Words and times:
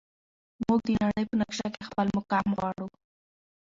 موږ 0.63 0.79
د 0.87 0.89
نړۍ 1.03 1.23
په 1.29 1.35
نقشه 1.41 1.67
کې 1.73 1.81
خپل 1.89 2.05
مقام 2.17 2.47
غواړو. 2.57 2.87